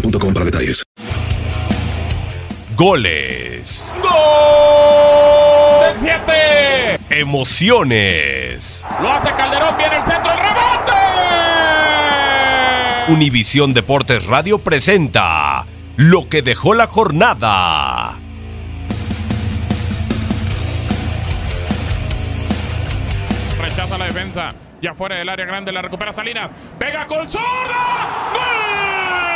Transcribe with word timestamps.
boostmobile.com 0.00 0.34
para 0.34 0.44
detalles. 0.44 0.84
Goles. 2.76 3.94
¡Gol! 4.02 4.12
¡Del 5.82 6.00
7! 6.00 6.98
Emociones. 7.20 8.84
Lo 9.00 9.10
hace 9.10 9.32
Calderón, 9.34 9.76
viene 9.78 9.96
el 9.96 10.04
centro, 10.04 10.32
el 10.32 10.38
rebote. 10.38 10.92
Univisión 13.08 13.72
Deportes 13.72 14.26
Radio 14.26 14.58
presenta 14.58 15.64
lo 15.96 16.28
que 16.28 16.42
dejó 16.42 16.74
la 16.74 16.86
jornada. 16.86 18.20
Rechaza 23.58 23.96
la 23.96 24.04
defensa. 24.06 24.50
Ya 24.82 24.92
fuera 24.92 25.16
del 25.16 25.28
área 25.30 25.46
grande 25.46 25.72
la 25.72 25.80
recupera 25.80 26.12
Salinas. 26.12 26.50
Pega 26.78 27.06
con 27.06 27.26
zurda. 27.26 27.42
¡Gol! 28.34 29.35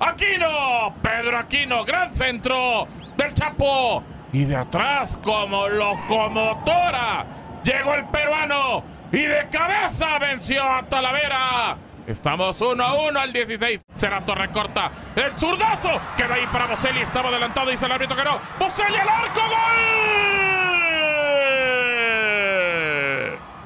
Aquino! 0.00 0.94
Pedro 1.02 1.38
Aquino, 1.38 1.84
gran 1.84 2.14
centro 2.14 2.86
del 3.16 3.34
Chapo. 3.34 4.02
Y 4.32 4.44
de 4.44 4.56
atrás, 4.56 5.18
como 5.22 5.68
locomotora, 5.68 7.24
llegó 7.62 7.94
el 7.94 8.04
peruano. 8.06 8.82
Y 9.12 9.22
de 9.22 9.48
cabeza 9.48 10.18
venció 10.18 10.62
a 10.64 10.82
Talavera. 10.82 11.76
Estamos 12.06 12.60
1 12.60 12.82
a 12.84 12.94
1 13.08 13.20
al 13.20 13.32
16. 13.32 13.80
Será 13.94 14.20
Torre 14.24 14.50
corta. 14.50 14.90
El 15.16 15.32
zurdazo. 15.32 16.00
Queda 16.16 16.34
ahí 16.34 16.46
para 16.52 16.66
Boselli. 16.66 17.00
Estaba 17.00 17.28
adelantado. 17.30 17.70
Dice 17.70 17.86
el 17.86 17.92
árbitro 17.92 18.16
que 18.16 18.24
no. 18.24 18.40
Boselli 18.58 18.96
al 18.96 19.08
arco. 19.08 19.40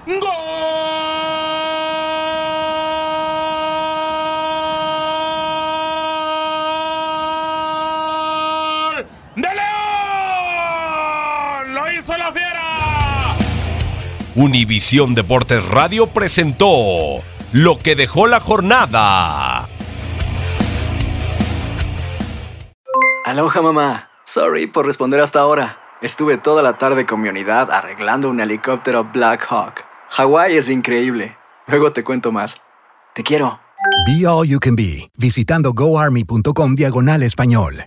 ¡Gol! 0.06 0.20
¡Gol! 0.20 0.47
Univisión 14.40 15.16
Deportes 15.16 15.68
Radio 15.68 16.06
presentó 16.06 16.68
lo 17.50 17.76
que 17.76 17.96
dejó 17.96 18.28
la 18.28 18.38
jornada. 18.38 19.68
Aloha 23.24 23.62
mamá. 23.62 24.10
Sorry 24.24 24.68
por 24.68 24.86
responder 24.86 25.18
hasta 25.18 25.40
ahora. 25.40 25.80
Estuve 26.02 26.38
toda 26.38 26.62
la 26.62 26.78
tarde 26.78 27.04
con 27.04 27.20
mi 27.20 27.28
unidad 27.28 27.72
arreglando 27.72 28.30
un 28.30 28.38
helicóptero 28.38 29.10
Black 29.12 29.44
Hawk. 29.50 29.84
Hawái 30.10 30.56
es 30.56 30.70
increíble. 30.70 31.36
Luego 31.66 31.92
te 31.92 32.04
cuento 32.04 32.30
más. 32.30 32.62
Te 33.16 33.24
quiero. 33.24 33.58
Be 34.06 34.24
All 34.24 34.46
You 34.46 34.60
Can 34.60 34.76
Be, 34.76 35.10
visitando 35.18 35.72
goarmy.com 35.72 36.76
diagonal 36.76 37.24
español. 37.24 37.86